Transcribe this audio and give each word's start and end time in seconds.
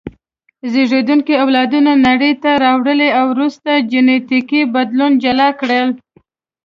زېږوونکي 0.71 1.33
اولادونه 1.43 1.91
نړۍ 2.07 2.33
ته 2.43 2.51
راوړي 2.63 3.09
او 3.19 3.25
وروسته 3.35 3.69
جینټیکي 3.91 4.61
بدلون 4.75 5.11
جلا 5.23 5.49
کړل. 5.59 5.89